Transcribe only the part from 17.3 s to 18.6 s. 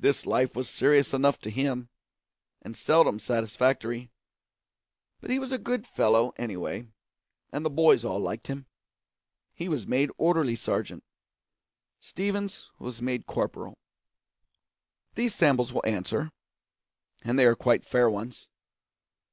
they are quite fair ones.